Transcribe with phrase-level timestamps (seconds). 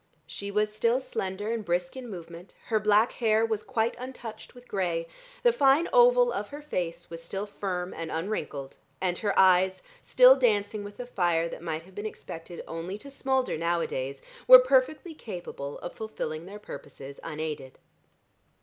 [0.25, 4.67] She was still slender and brisk in movement, her black hair was quite untouched with
[4.67, 5.07] grey,
[5.43, 10.35] the fine oval of her face was still firm and unwrinkled, and her eyes, still
[10.35, 15.13] dancing with the fire that might have been expected only to smoulder nowadays, were perfectly
[15.13, 17.77] capable of fulfilling their purposes unaided.